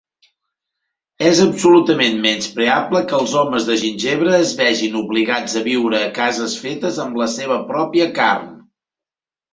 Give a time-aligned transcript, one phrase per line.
[1.31, 6.57] És absolutament menyspreable que els homes de gingebre es vegin obligats a viure a cases
[6.65, 8.53] fetes amb la seva pròpia carn.